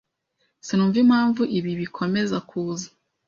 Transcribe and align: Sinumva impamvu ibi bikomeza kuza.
Sinumva 0.65 0.97
impamvu 1.05 1.41
ibi 1.57 1.71
bikomeza 1.81 2.37
kuza. 2.49 2.87